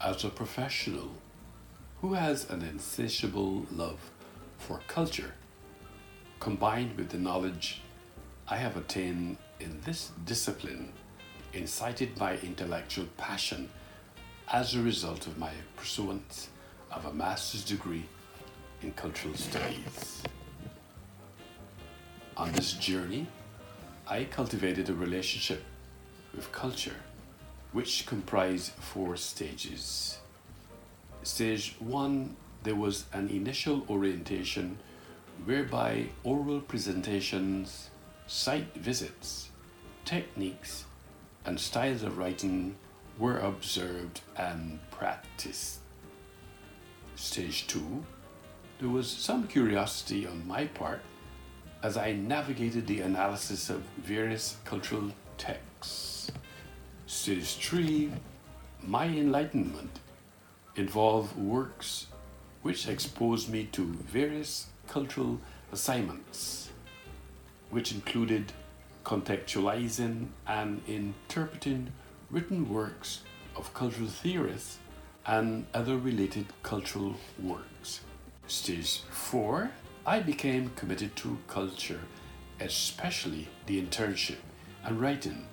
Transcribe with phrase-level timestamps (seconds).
[0.00, 1.10] as a professional
[2.00, 4.10] who has an insatiable love
[4.58, 5.34] for culture,
[6.40, 7.80] combined with the knowledge
[8.48, 10.92] I have attained in this discipline,
[11.52, 13.70] incited by intellectual passion
[14.52, 16.48] as a result of my pursuance
[16.92, 18.04] of a master's degree
[18.82, 20.22] in cultural studies.
[22.36, 23.26] On this journey,
[24.06, 25.64] I cultivated a relationship
[26.34, 26.96] with culture,
[27.76, 30.18] which comprised four stages.
[31.22, 34.78] Stage one, there was an initial orientation
[35.44, 37.90] whereby oral presentations,
[38.26, 39.50] site visits,
[40.06, 40.86] techniques,
[41.44, 42.74] and styles of writing
[43.18, 45.80] were observed and practiced.
[47.14, 48.02] Stage two,
[48.80, 51.02] there was some curiosity on my part
[51.82, 56.15] as I navigated the analysis of various cultural texts.
[57.08, 58.10] Stage three,
[58.82, 60.00] my enlightenment
[60.74, 62.06] involved works
[62.62, 65.38] which exposed me to various cultural
[65.70, 66.70] assignments,
[67.70, 68.52] which included
[69.04, 71.92] contextualizing and interpreting
[72.28, 73.20] written works
[73.54, 74.80] of cultural theorists
[75.26, 78.00] and other related cultural works.
[78.48, 79.70] Stage 4
[80.04, 82.00] I became committed to culture,
[82.58, 84.38] especially the internship
[84.84, 85.46] and writing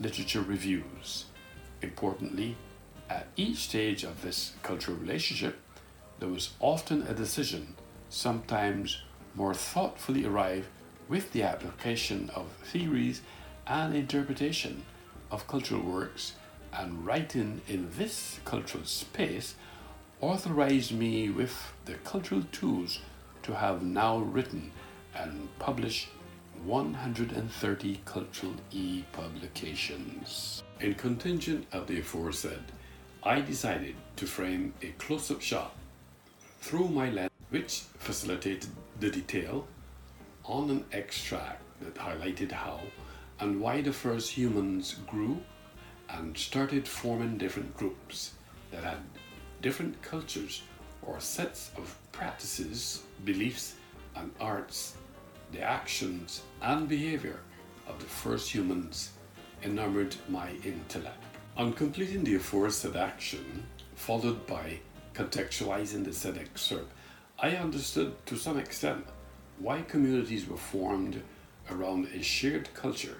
[0.00, 1.26] literature reviews.
[1.82, 2.56] Importantly,
[3.08, 5.58] at each stage of this cultural relationship,
[6.18, 7.74] there was often a decision,
[8.10, 9.02] sometimes
[9.34, 10.66] more thoughtfully arrived
[11.08, 13.22] with the application of theories
[13.66, 14.84] and interpretation
[15.30, 16.34] of cultural works
[16.72, 19.54] and writing in this cultural space
[20.20, 23.00] authorized me with the cultural tools
[23.42, 24.70] to have now written
[25.14, 26.08] and published
[26.64, 30.62] 130 cultural e publications.
[30.80, 32.62] In contingent of the aforesaid,
[33.22, 35.74] I decided to frame a close up shot
[36.60, 38.66] through my lens, which facilitated
[39.00, 39.66] the detail
[40.44, 42.80] on an extract that highlighted how
[43.40, 45.38] and why the first humans grew
[46.10, 48.32] and started forming different groups
[48.70, 48.98] that had
[49.62, 50.62] different cultures
[51.02, 53.74] or sets of practices, beliefs,
[54.16, 54.96] and arts,
[55.52, 57.40] the actions and behavior
[57.86, 59.10] of the first humans
[59.62, 61.22] enamored my intellect.
[61.56, 64.78] On completing the aforesaid action, followed by
[65.14, 66.92] contextualizing the said excerpt,
[67.38, 69.04] I understood to some extent
[69.58, 71.22] why communities were formed
[71.70, 73.16] around a shared culture.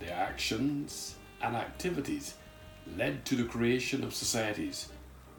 [0.00, 2.34] Their actions and activities
[2.96, 4.88] led to the creation of societies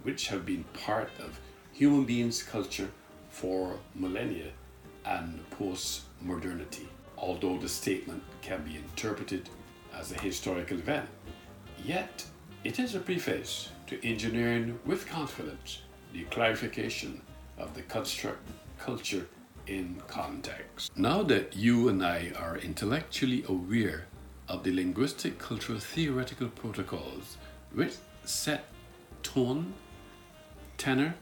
[0.03, 1.39] which have been part of
[1.73, 2.91] human beings' culture
[3.29, 4.51] for millennia
[5.05, 6.87] and post modernity.
[7.17, 9.49] Although the statement can be interpreted
[9.93, 11.07] as a historical event,
[11.83, 12.25] yet
[12.63, 15.81] it is a preface to engineering with confidence
[16.13, 17.21] the clarification
[17.57, 18.47] of the construct
[18.79, 19.27] culture
[19.67, 20.91] in context.
[20.97, 24.07] Now that you and I are intellectually aware
[24.47, 27.37] of the linguistic cultural theoretical protocols
[27.73, 28.65] which set
[29.23, 29.73] tone,
[30.77, 31.15] tenor,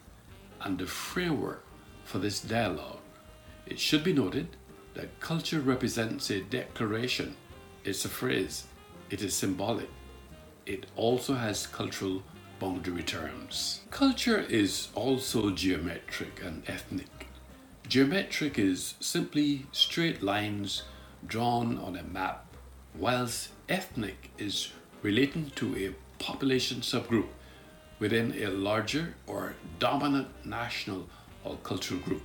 [0.62, 1.64] and the framework
[2.04, 3.00] for this dialogue,
[3.66, 4.48] it should be noted
[4.94, 7.36] that culture represents a declaration,
[7.84, 8.66] it's a phrase,
[9.10, 9.90] it is symbolic.
[10.66, 12.24] It also has cultural
[12.60, 13.82] boundary terms.
[13.92, 17.28] Culture is also geometric and ethnic.
[17.88, 20.84] Geometric is simply straight lines
[21.26, 22.46] drawn on a map,
[22.96, 24.70] whilst ethnic is
[25.02, 27.28] relating to a population subgroup
[28.00, 31.08] within a larger or dominant national
[31.44, 32.24] or cultural group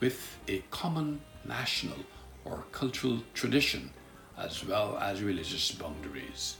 [0.00, 1.98] with a common national
[2.44, 3.90] or cultural tradition
[4.36, 6.56] as well as religious boundaries.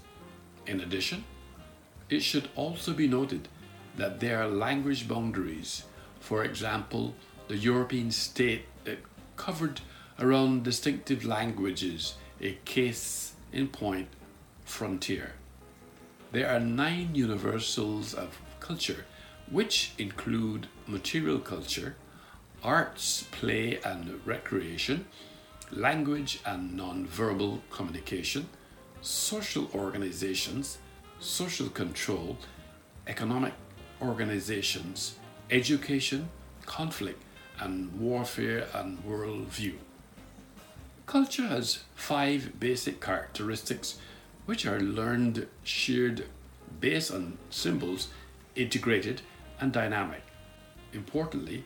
[0.67, 1.25] In addition,
[2.11, 3.49] it should also be noted
[3.97, 5.85] that there are language boundaries.
[6.21, 7.15] For example,
[7.49, 8.99] the European state that
[9.37, 9.81] covered
[10.19, 14.09] around distinctive languages, a case in point
[14.65, 15.33] frontier.
[16.33, 19.07] There are nine universals of culture,
[19.51, 21.97] which include material culture,
[22.63, 25.07] arts, play and recreation,
[25.73, 28.49] language and non-verbal communication,
[29.01, 30.79] social organizations,
[31.21, 32.37] social control,
[33.07, 33.55] economic
[34.03, 35.17] organizations,
[35.51, 36.29] education,
[36.67, 37.23] conflict,
[37.61, 39.75] and warfare and worldview.
[41.07, 43.99] Culture has five basic characteristics
[44.47, 46.27] which are learned, shared,
[46.81, 48.09] based on symbols,
[48.55, 49.21] integrated,
[49.61, 50.23] and dynamic.
[50.93, 51.65] Importantly,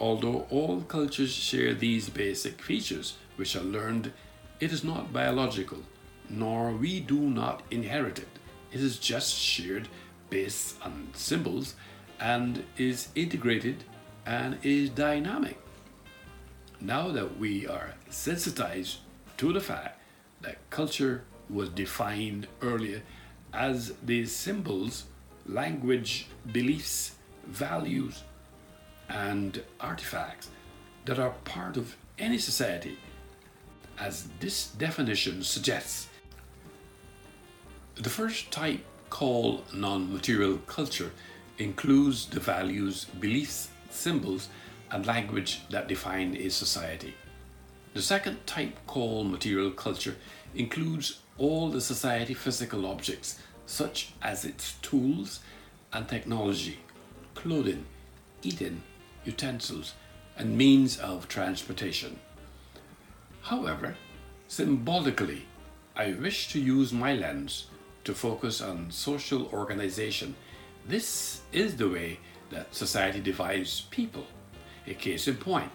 [0.00, 4.12] although all cultures share these basic features, which are learned,
[4.58, 5.78] it is not biological,
[6.28, 8.28] nor we do not inherit it.
[8.72, 9.88] It is just shared
[10.30, 11.74] based on symbols
[12.18, 13.84] and is integrated
[14.24, 15.58] and is dynamic.
[16.80, 18.98] Now that we are sensitized
[19.36, 20.00] to the fact
[20.40, 23.02] that culture was defined earlier
[23.52, 25.04] as these symbols,
[25.46, 27.16] language, beliefs,
[27.46, 28.22] values,
[29.10, 30.48] and artifacts
[31.04, 32.98] that are part of any society,
[33.98, 36.08] as this definition suggests.
[37.96, 41.10] The first type, called non material culture,
[41.58, 44.48] includes the values, beliefs, symbols,
[44.90, 47.14] and language that define a society.
[47.92, 50.16] The second type, called material culture,
[50.54, 55.40] includes all the society physical objects, such as its tools
[55.92, 56.78] and technology,
[57.34, 57.84] clothing,
[58.42, 58.82] eating,
[59.24, 59.94] utensils,
[60.36, 62.18] and means of transportation.
[63.42, 63.96] However,
[64.48, 65.46] symbolically,
[65.96, 67.66] I wish to use my lens
[68.04, 70.34] to focus on social organization.
[70.86, 72.18] This is the way
[72.50, 74.26] that society divides people.
[74.86, 75.70] A case in point,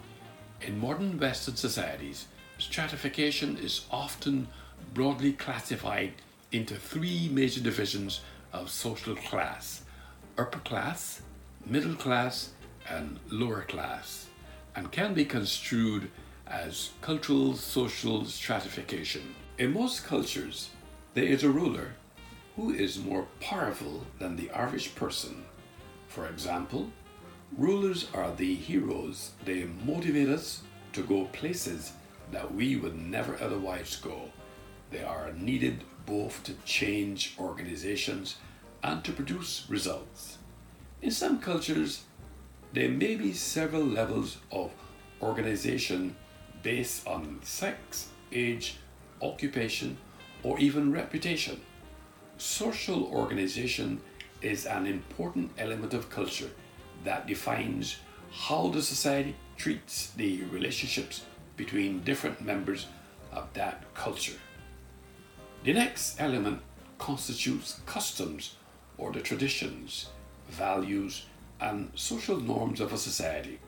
[0.60, 2.26] in modern Western societies,
[2.58, 4.48] stratification is often
[4.94, 6.12] broadly classified
[6.52, 8.20] into three major divisions
[8.52, 9.82] of social class
[10.38, 11.22] upper class,
[11.64, 12.50] middle class,
[12.88, 14.26] and lower class,
[14.74, 16.10] and can be construed
[16.46, 19.34] as cultural social stratification.
[19.58, 20.70] In most cultures,
[21.14, 21.94] there is a ruler
[22.56, 25.44] who is more powerful than the average person.
[26.08, 26.90] For example,
[27.56, 29.32] rulers are the heroes.
[29.44, 30.62] They motivate us
[30.92, 31.92] to go places
[32.32, 34.30] that we would never otherwise go.
[34.90, 38.36] They are needed both to change organizations
[38.82, 40.38] and to produce results.
[41.02, 42.04] In some cultures,
[42.76, 44.70] there may be several levels of
[45.22, 46.14] organization
[46.62, 48.76] based on sex, age,
[49.22, 49.96] occupation,
[50.42, 51.58] or even reputation.
[52.36, 53.98] Social organization
[54.42, 56.50] is an important element of culture
[57.02, 57.96] that defines
[58.30, 61.22] how the society treats the relationships
[61.56, 62.88] between different members
[63.32, 64.36] of that culture.
[65.64, 66.60] The next element
[66.98, 68.56] constitutes customs
[68.98, 70.10] or the traditions,
[70.50, 71.24] values,
[71.60, 73.58] and social norms of a society.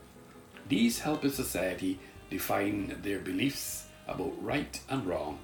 [0.67, 1.99] These help a society
[2.29, 5.39] define their beliefs about right and wrong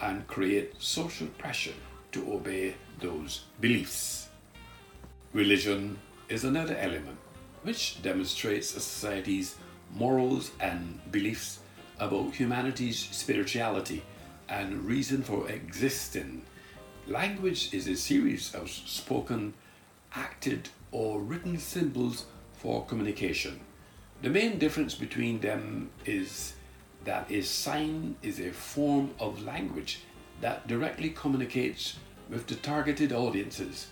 [0.00, 1.74] and create social pressure
[2.12, 4.28] to obey those beliefs.
[5.32, 5.98] Religion
[6.28, 7.18] is another element
[7.62, 9.56] which demonstrates a society's
[9.92, 11.60] morals and beliefs
[11.98, 14.02] about humanity's spirituality
[14.48, 16.42] and reason for existing.
[17.06, 19.54] Language is a series of spoken,
[20.14, 23.58] acted, or written symbols for communication.
[24.22, 26.54] The main difference between them is
[27.04, 30.02] that a sign is a form of language
[30.40, 31.98] that directly communicates
[32.30, 33.88] with the targeted audiences.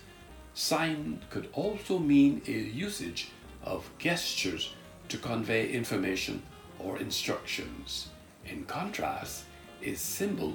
[0.53, 3.31] Sign could also mean a usage
[3.63, 4.73] of gestures
[5.09, 6.41] to convey information
[6.79, 8.07] or instructions.
[8.45, 9.43] In contrast,
[9.83, 10.53] a symbol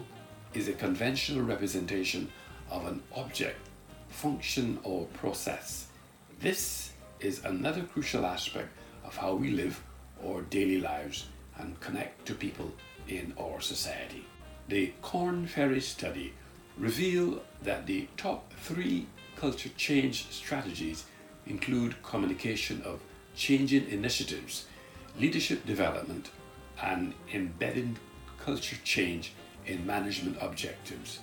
[0.55, 2.33] is a conventional representation
[2.71, 3.61] of an object,
[4.09, 5.88] function, or process.
[6.41, 8.69] This is another crucial aspect
[9.05, 9.83] of how we live
[10.25, 11.27] our daily lives
[11.57, 12.71] and connect to people
[13.09, 14.25] in our society.
[14.69, 16.33] The Korn Ferry study
[16.77, 21.07] revealed that the top three culture change strategies
[21.47, 23.01] include communication of
[23.35, 24.67] changing initiatives,
[25.19, 26.31] leadership development,
[26.81, 27.99] and embedding
[28.39, 29.33] culture change
[29.67, 31.19] in management objectives.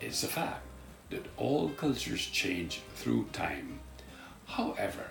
[0.00, 0.62] It's a fact
[1.10, 3.80] that all cultures change through time.
[4.54, 5.06] However,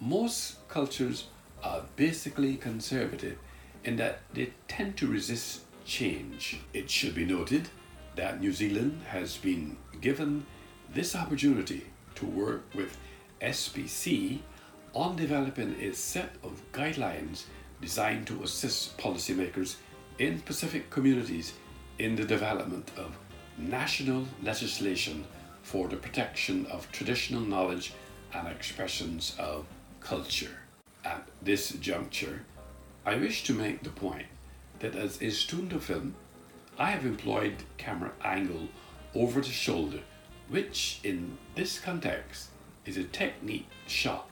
[0.00, 1.26] most cultures
[1.62, 3.36] are basically conservative
[3.84, 6.60] in that they tend to resist change.
[6.72, 7.68] It should be noted
[8.16, 10.46] that New Zealand has been given
[10.94, 12.96] this opportunity to work with
[13.42, 14.38] SPC
[14.94, 17.44] on developing a set of guidelines
[17.82, 19.76] designed to assist policymakers
[20.18, 21.52] in Pacific communities
[21.98, 23.18] in the development of
[23.58, 25.26] national legislation
[25.62, 27.92] for the protection of traditional knowledge
[28.34, 29.66] and expressions of
[30.00, 30.58] culture.
[31.04, 32.44] At this juncture,
[33.04, 34.26] I wish to make the point
[34.78, 36.14] that as a student of film,
[36.78, 38.68] I have employed camera angle
[39.14, 40.00] over the shoulder,
[40.48, 42.48] which in this context
[42.86, 44.28] is a technique shot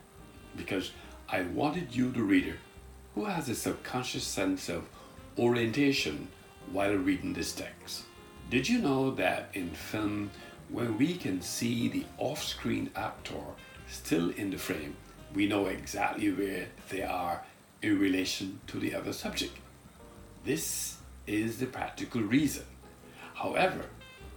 [0.55, 0.91] because
[1.29, 2.57] I wanted you, the reader,
[3.15, 4.83] who has a subconscious sense of
[5.37, 6.27] orientation
[6.71, 8.03] while reading this text.
[8.49, 10.31] Did you know that in film,
[10.69, 13.43] when we can see the off screen actor
[13.91, 14.95] still in the frame,
[15.33, 17.43] we know exactly where they are
[17.81, 19.57] in relation to the other subject?
[20.45, 22.65] This is the practical reason.
[23.33, 23.85] However,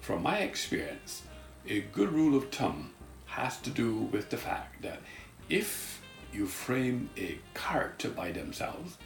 [0.00, 1.22] from my experience,
[1.66, 2.90] a good rule of thumb
[3.26, 5.00] has to do with the fact that
[5.48, 6.00] if
[6.32, 8.98] you frame a character by themselves,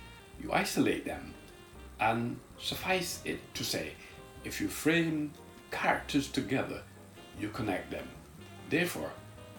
[0.42, 1.34] you isolate them.
[2.00, 3.92] And suffice it to say,
[4.44, 5.32] if you frame
[5.70, 6.82] characters together,
[7.40, 8.08] you connect them.
[8.70, 9.10] Therefore,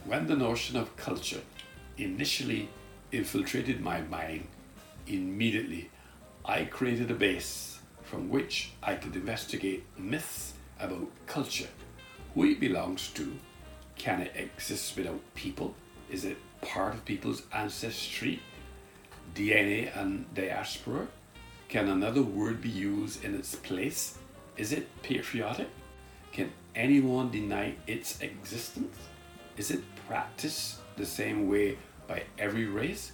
[0.09, 1.41] when the notion of culture
[1.99, 2.67] initially
[3.11, 4.47] infiltrated my mind,
[5.05, 5.91] immediately
[6.43, 11.67] I created a base from which I could investigate myths about culture,
[12.33, 13.37] who it belongs to,
[13.99, 15.75] can it exist without people,
[16.09, 18.41] is it part of people's ancestry,
[19.35, 21.07] DNA and diaspora?
[21.67, 24.17] Can another word be used in its place?
[24.57, 25.69] Is it patriotic?
[26.31, 28.97] Can anyone deny its existence?
[29.55, 33.11] Is it practiced the same way by every race?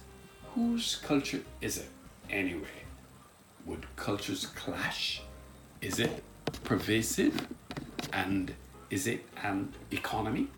[0.54, 1.90] Whose culture is it
[2.30, 2.78] anyway?
[3.66, 5.20] Would cultures clash?
[5.82, 6.24] Is it
[6.64, 7.48] pervasive?
[8.14, 8.54] And
[8.88, 10.48] is it an economy?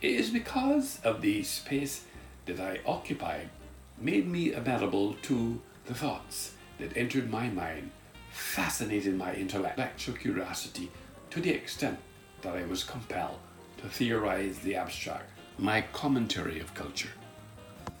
[0.00, 2.04] It is because of the space
[2.46, 3.48] that I occupied
[3.98, 7.90] made me amenable to the thoughts that entered my mind,
[8.30, 10.92] fascinated my intellectual curiosity
[11.30, 11.98] to the extent
[12.42, 13.40] that I was compelled
[13.78, 17.12] to theorize the abstract, my commentary of culture.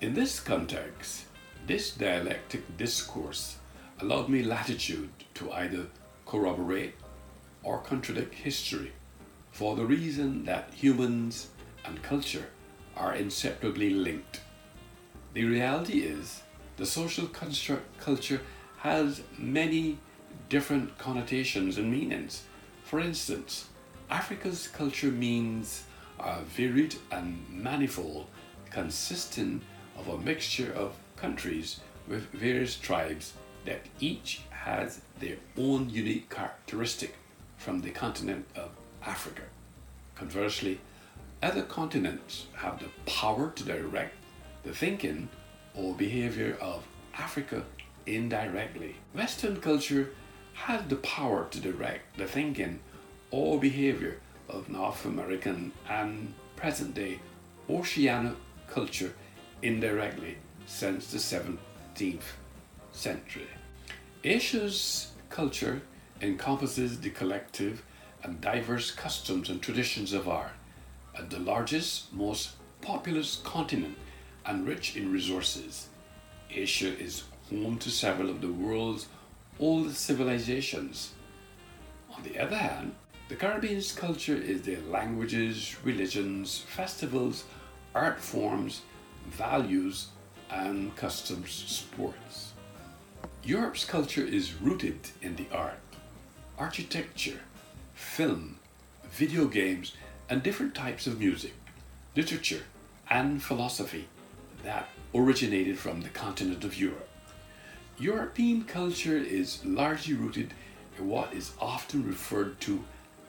[0.00, 1.24] In this context,
[1.66, 3.56] this dialectic discourse
[4.00, 5.86] allowed me latitude to either
[6.26, 6.94] corroborate
[7.62, 8.92] or contradict history
[9.52, 11.48] for the reason that humans
[11.84, 12.46] and culture
[12.96, 14.40] are inseparably linked.
[15.34, 16.42] The reality is,
[16.76, 18.40] the social construct culture
[18.78, 19.98] has many
[20.48, 22.44] different connotations and meanings.
[22.84, 23.68] For instance,
[24.10, 25.84] Africa's culture means
[26.18, 28.26] are varied and manifold,
[28.70, 29.60] consisting
[29.98, 37.14] of a mixture of countries with various tribes that each has their own unique characteristic
[37.56, 38.70] from the continent of
[39.04, 39.42] Africa.
[40.14, 40.80] Conversely,
[41.42, 44.14] other continents have the power to direct
[44.64, 45.28] the thinking
[45.74, 47.64] or behavior of Africa
[48.06, 48.96] indirectly.
[49.14, 50.10] Western culture
[50.54, 52.80] has the power to direct the thinking
[53.30, 54.20] or behavior
[54.52, 57.18] of North American and present day
[57.68, 58.34] Oceanic
[58.68, 59.14] culture
[59.62, 62.22] indirectly since the 17th
[62.92, 63.48] century.
[64.24, 65.82] Asia's culture
[66.20, 67.82] encompasses the collective
[68.22, 70.52] and diverse customs and traditions of art.
[71.18, 73.96] As the largest, most populous continent
[74.46, 75.88] and rich in resources,
[76.50, 79.08] Asia is home to several of the world's
[79.58, 81.12] oldest civilizations.
[82.14, 82.94] On the other hand,
[83.32, 87.44] the Caribbean's culture is their languages, religions, festivals,
[87.94, 88.82] art forms,
[89.26, 90.08] values,
[90.50, 92.52] and customs sports.
[93.42, 95.80] Europe's culture is rooted in the art,
[96.58, 97.40] architecture,
[97.94, 98.58] film,
[99.10, 99.94] video games,
[100.28, 101.54] and different types of music,
[102.14, 102.64] literature,
[103.08, 104.08] and philosophy
[104.62, 107.08] that originated from the continent of Europe.
[107.98, 110.52] European culture is largely rooted
[110.98, 112.84] in what is often referred to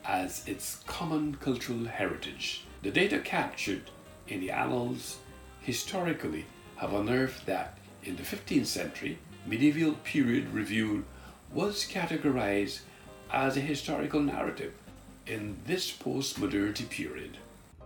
[0.06, 2.64] as its common cultural heritage.
[2.82, 3.90] The data captured
[4.28, 5.18] in the annals
[5.60, 6.46] historically
[6.76, 11.04] have unearthed that in the 15th century, medieval period review
[11.52, 12.80] was categorized
[13.32, 14.74] as a historical narrative
[15.26, 17.38] in this post-modernity period.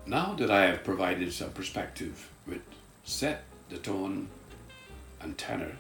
[0.07, 2.63] Now that I have provided some perspective with
[3.05, 4.29] set the tone
[5.21, 5.77] and tenor,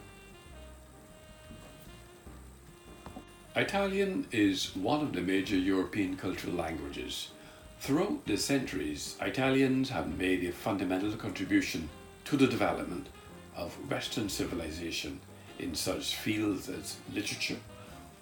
[3.58, 7.32] Italian is one of the major European cultural languages.
[7.80, 11.88] Throughout the centuries, Italians have made a fundamental contribution
[12.26, 13.08] to the development
[13.56, 15.18] of Western civilization
[15.58, 17.56] in such fields as literature,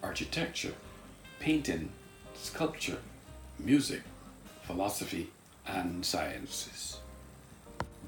[0.03, 0.73] architecture,
[1.39, 1.91] painting,
[2.35, 3.01] sculpture,
[3.59, 4.01] music,
[4.63, 5.29] philosophy,
[5.67, 7.01] and sciences.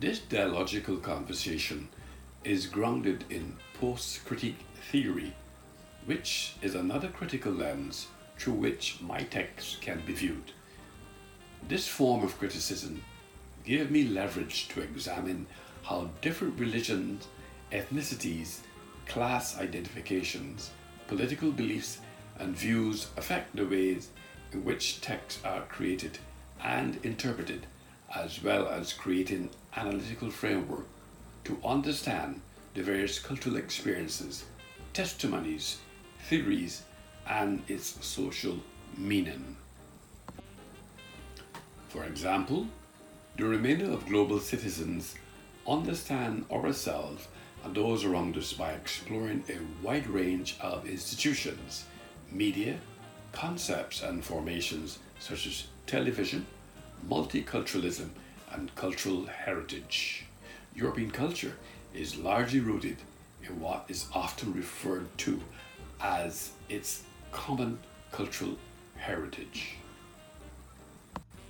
[0.00, 1.88] This dialogical conversation
[2.42, 5.35] is grounded in post critique theory,
[6.07, 8.07] which is another critical lens
[8.38, 10.52] through which my text can be viewed.
[11.69, 13.02] This form of criticism
[13.64, 15.47] gave me leverage to examine
[15.83, 17.26] how different religions,
[17.73, 18.61] ethnicities,
[19.07, 20.71] class identifications,
[21.07, 21.99] political beliefs,
[22.38, 24.09] and views affect the ways
[24.52, 26.19] in which texts are created
[26.62, 27.67] and interpreted,
[28.14, 30.87] as well as creating analytical framework
[31.45, 32.40] to understand
[32.75, 34.45] the various cultural experiences,
[34.93, 35.78] testimonies,
[36.28, 36.82] theories,
[37.26, 38.56] and its social
[38.99, 39.56] meaning.
[41.88, 42.66] For example,
[43.38, 45.14] the remainder of global citizens
[45.66, 47.28] understand ourselves
[47.64, 51.87] and those around us by exploring a wide range of institutions,
[52.30, 52.76] media,
[53.32, 56.44] concepts, and formations such as television,
[57.08, 58.11] multiculturalism,
[58.52, 60.26] and cultural heritage.
[60.75, 61.56] European culture
[61.94, 62.99] is largely rooted
[63.42, 65.40] in what is often referred to
[66.00, 67.02] as its
[67.33, 67.78] common
[68.12, 68.57] cultural
[68.97, 69.76] heritage.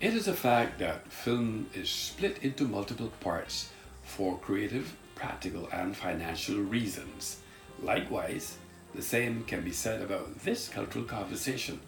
[0.00, 3.70] It is a fact that film is split into multiple parts
[4.04, 7.40] for creative, practical, and financial reasons.
[7.82, 8.58] Likewise,
[8.94, 11.80] the same can be said about this cultural conversation,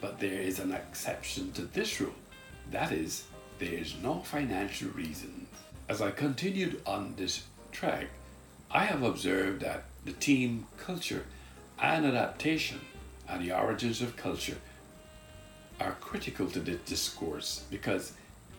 [0.00, 2.14] but there is an exception to this rule.
[2.70, 3.24] That is,
[3.58, 5.46] there is no financial reason.
[5.88, 8.08] As I continued on this track,
[8.70, 11.24] I have observed that the team culture
[11.80, 12.80] and adaptation
[13.28, 14.58] and the origins of culture
[15.80, 18.12] are critical to this discourse because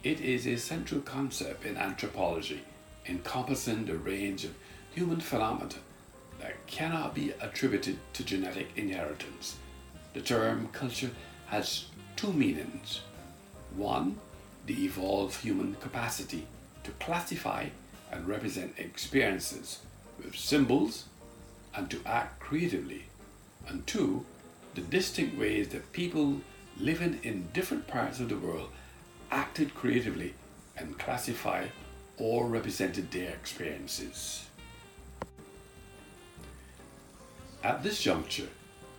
[0.03, 2.61] it is a central concept in anthropology
[3.07, 4.53] encompassing the range of
[4.93, 5.75] human phenomena
[6.39, 9.55] that cannot be attributed to genetic inheritance.
[10.13, 11.11] The term culture
[11.47, 13.01] has two meanings.
[13.75, 14.17] One,
[14.65, 16.47] the evolved human capacity
[16.83, 17.67] to classify
[18.11, 19.79] and represent experiences
[20.17, 21.05] with symbols
[21.75, 23.05] and to act creatively.
[23.67, 24.25] And two,
[24.75, 26.41] the distinct ways that people
[26.79, 28.69] living in different parts of the world
[29.31, 30.33] acted creatively
[30.77, 31.71] and classified
[32.17, 34.47] or represented their experiences.
[37.63, 38.49] At this juncture,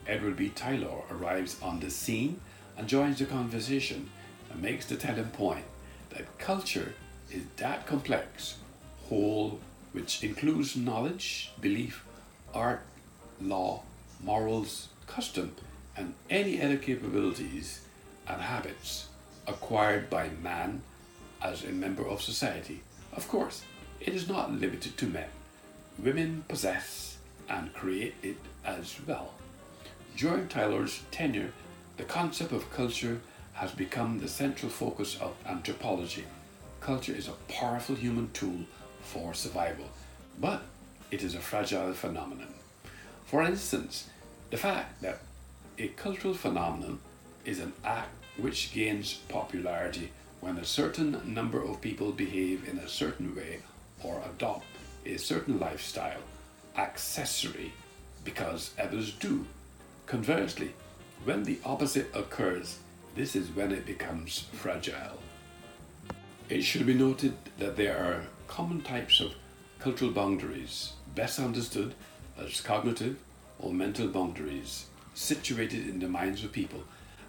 [0.07, 0.49] Edward B.
[0.49, 2.41] Tylor arrives on the scene
[2.77, 4.11] and joins the conversation
[4.51, 5.65] and makes the telling point
[6.11, 6.95] that culture
[7.31, 8.57] is that complex
[9.09, 9.61] whole
[9.93, 12.06] which includes knowledge, belief,
[12.57, 12.83] art,
[13.41, 13.83] law,
[14.25, 15.55] morals, custom,
[15.97, 17.83] and any other capabilities
[18.27, 19.09] and habits
[19.47, 20.83] acquired by man
[21.43, 22.81] as a member of society.
[23.13, 23.63] Of course,
[24.01, 25.29] it is not limited to men.
[25.99, 29.35] Women possess and create it as well.
[30.17, 31.53] During Tylor's tenure,
[31.99, 33.21] the concept of culture
[33.53, 36.25] has become the central focus of anthropology.
[36.81, 38.61] Culture is a powerful human tool
[39.03, 39.87] for survival,
[40.41, 40.63] but
[41.11, 42.56] it is a fragile phenomenon.
[43.27, 44.09] For instance,
[44.51, 45.21] the fact that
[45.79, 47.01] a cultural phenomenon
[47.45, 52.89] is an act which gains popularity when a certain number of people behave in a
[52.89, 53.59] certain way
[54.03, 54.67] or adopt
[55.05, 56.21] a certain lifestyle,
[56.77, 57.73] accessory
[58.25, 59.45] because others do.
[60.07, 60.75] Conversely,
[61.25, 62.79] when the opposite occurs,
[63.17, 65.19] this is when it becomes fragile.
[66.49, 69.33] It should be noted that there are common types of
[69.81, 71.95] cultural boundaries, best understood
[72.39, 73.19] as cognitive
[73.59, 76.83] or mental boundaries situated in the minds of people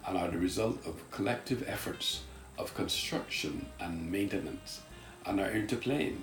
[0.06, 2.22] and are the result of collective efforts
[2.58, 4.82] of construction and maintenance
[5.26, 6.17] and are interplaying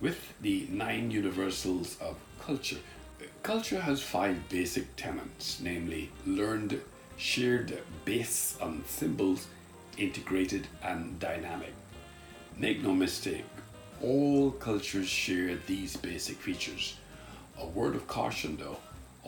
[0.00, 2.78] with the nine universals of culture.
[3.42, 6.80] Culture has five basic tenets, namely learned,
[7.16, 9.46] shared, base on symbols,
[9.96, 11.74] integrated, and dynamic.
[12.56, 13.44] Make no mistake,
[14.02, 16.96] all cultures share these basic features.
[17.60, 18.78] A word of caution though,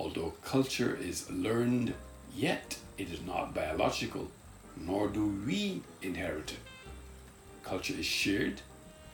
[0.00, 1.92] Although culture is learned,
[2.34, 4.30] yet it is not biological,
[4.74, 6.58] nor do we inherit it.
[7.62, 8.62] Culture is shared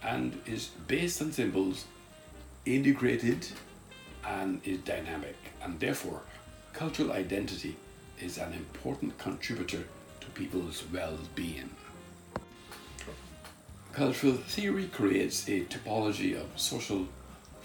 [0.01, 1.87] and is based on symbols,
[2.65, 3.49] integrated,
[4.25, 6.21] and is dynamic, and therefore,
[6.73, 7.75] cultural identity
[8.21, 9.85] is an important contributor
[10.21, 11.71] to people's well being.
[13.93, 17.09] Cultural theory creates a typology of social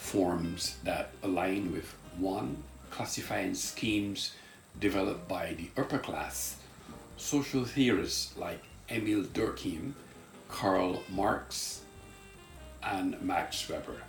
[0.01, 2.57] forms that align with one
[2.89, 4.31] classifying schemes
[4.79, 6.57] developed by the upper class
[7.17, 9.93] social theorists like Emil Durkheim,
[10.49, 11.81] Karl Marx,
[12.83, 14.01] and Max Weber.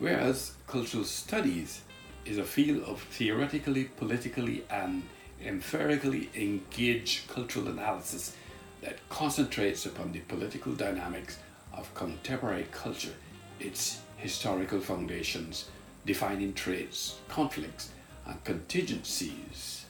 [0.00, 1.82] Whereas cultural studies
[2.26, 5.04] is a field of theoretically, politically, and
[5.42, 8.36] empirically engaged cultural analysis
[8.82, 11.38] that concentrates upon the political dynamics
[11.72, 13.14] of contemporary culture,
[13.60, 15.68] its historical foundations,
[16.04, 17.90] defining traits, conflicts,
[18.26, 19.84] and contingencies.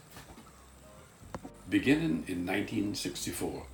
[1.68, 3.64] Beginning in 1964,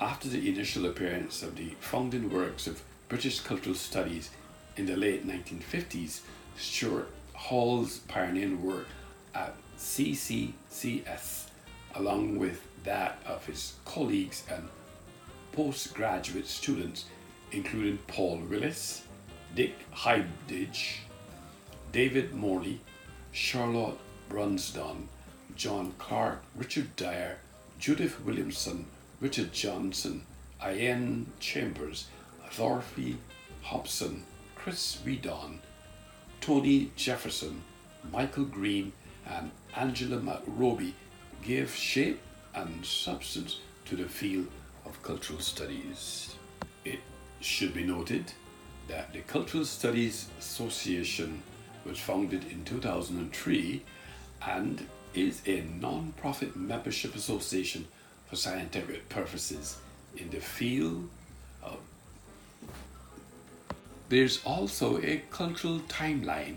[0.00, 4.30] after the initial appearance of the founding works of British cultural studies
[4.76, 6.20] in the late 1950s,
[6.56, 8.86] Stuart Hall's pioneering work
[9.34, 11.46] at CCCS,
[11.94, 14.68] along with that of his colleagues and
[15.52, 17.06] postgraduate students,
[17.50, 19.02] including Paul Willis,
[19.54, 20.98] Dick Hebdige,
[21.92, 22.80] David Morley,
[23.32, 25.08] Charlotte Brunsdon,
[25.56, 27.38] John Clarke, Richard Dyer,
[27.78, 28.86] Judith Williamson,
[29.20, 30.22] Richard Johnson,
[30.62, 32.06] Iain Chambers,
[32.50, 33.16] Thorpe
[33.62, 35.60] Hobson, Chris Weedon,
[36.40, 37.62] Tony Jefferson,
[38.12, 38.92] Michael Green,
[39.26, 40.92] and Angela McRobbie
[41.42, 42.20] gave shape
[42.54, 44.48] and substance to the field
[44.84, 46.34] of cultural studies.
[46.84, 47.00] It
[47.40, 48.32] should be noted
[48.88, 51.42] that the Cultural Studies Association
[51.84, 53.82] was founded in 2003
[54.46, 57.86] and is a non profit membership association
[58.26, 59.78] for scientific purposes
[60.16, 61.08] in the field
[61.62, 61.78] of.
[64.08, 66.56] There's also a cultural timeline,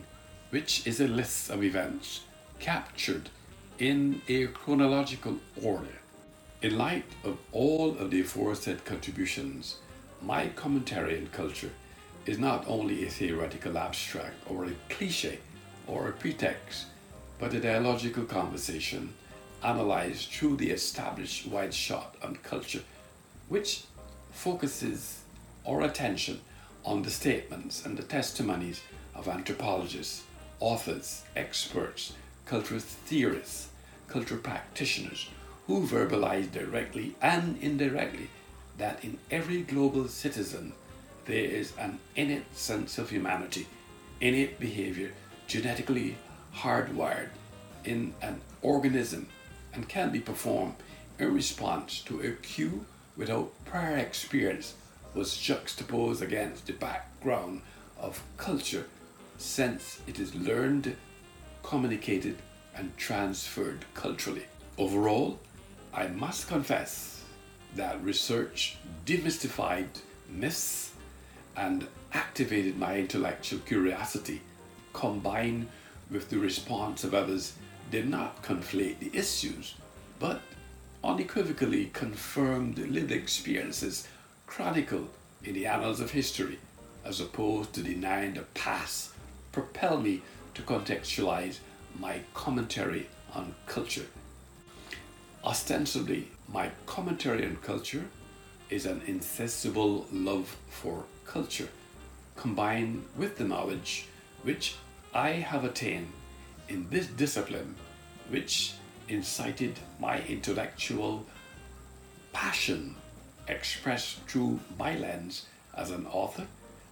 [0.49, 2.21] which is a list of events
[2.59, 3.29] captured
[3.77, 5.99] in a chronological order.
[6.61, 9.77] In light of all of the aforesaid contributions,
[10.21, 11.71] my commentary on culture
[12.25, 15.39] is not only a theoretical abstract or a cliche
[15.87, 16.85] or a pretext,
[17.39, 19.13] but a dialogical conversation
[19.63, 22.83] analyzed through the established wide shot on culture,
[23.49, 23.83] which
[24.31, 25.21] focuses
[25.67, 26.39] our attention
[26.85, 28.81] on the statements and the testimonies
[29.13, 30.23] of anthropologists,
[30.59, 32.13] authors, experts,
[32.45, 33.69] cultural theorists,
[34.07, 35.29] cultural practitioners
[35.67, 38.29] who verbalize directly and indirectly
[38.77, 40.73] that in every global citizen
[41.25, 43.67] there is an innate sense of humanity,
[44.19, 45.11] innate behavior,
[45.47, 46.17] genetically
[46.55, 47.29] hardwired
[47.83, 49.27] in an organism
[49.73, 50.75] and can be performed
[51.19, 52.85] in response to a cue
[53.17, 54.75] without prior experience
[55.13, 57.61] was juxtaposed against the background
[57.99, 58.85] of culture
[59.37, 60.95] since it is learned,
[61.63, 62.37] communicated,
[62.75, 64.45] and transferred culturally.
[64.77, 65.39] Overall,
[65.93, 67.23] I must confess
[67.75, 69.89] that research demystified
[70.29, 70.90] myths
[71.55, 74.41] and activated my intellectual curiosity
[74.93, 75.67] combined
[76.09, 77.53] with the response of others
[77.89, 79.75] did not conflate the issues,
[80.19, 80.41] but
[81.03, 84.07] unequivocally confirmed the lived experiences
[84.47, 85.09] chronicled
[85.43, 86.59] in the annals of history,
[87.03, 89.11] as opposed to denying the past,
[89.51, 90.21] propel me
[90.53, 91.57] to contextualize
[91.99, 94.05] my commentary on culture.
[95.43, 98.05] Ostensibly, my commentary on culture
[98.69, 101.69] is an insatiable love for culture,
[102.35, 104.05] combined with the knowledge
[104.43, 104.75] which
[105.13, 106.11] I have attained
[106.67, 107.75] in this discipline,
[108.29, 108.73] which
[109.07, 111.25] incited my intellectual
[112.33, 112.95] passion
[113.47, 116.47] expressed through my lens as an author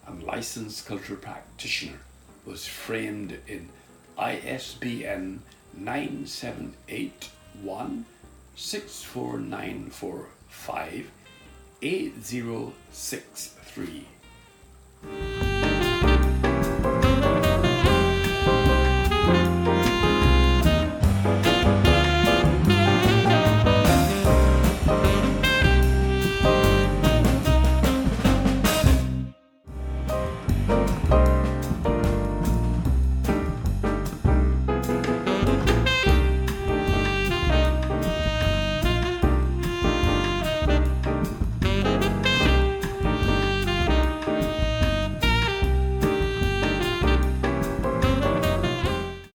[0.08, 2.00] and licensed cultural practitioner,
[2.46, 3.68] was framed in
[4.18, 5.42] ISBN
[5.74, 8.06] 9781
[8.56, 11.12] 64945
[11.82, 14.19] 8063.
[15.02, 15.49] Música